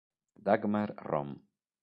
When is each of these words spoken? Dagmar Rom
Dagmar 0.47 0.97
Rom 0.97 1.29